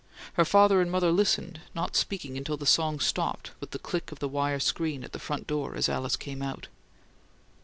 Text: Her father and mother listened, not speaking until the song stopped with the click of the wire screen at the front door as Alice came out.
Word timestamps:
Her 0.33 0.45
father 0.45 0.81
and 0.81 0.89
mother 0.91 1.11
listened, 1.11 1.61
not 1.75 1.95
speaking 1.95 2.35
until 2.35 2.57
the 2.57 2.65
song 2.65 2.99
stopped 2.99 3.51
with 3.59 3.69
the 3.69 3.77
click 3.77 4.11
of 4.11 4.17
the 4.17 4.27
wire 4.27 4.59
screen 4.59 5.03
at 5.03 5.11
the 5.11 5.19
front 5.19 5.45
door 5.45 5.75
as 5.75 5.87
Alice 5.87 6.15
came 6.15 6.41
out. 6.41 6.67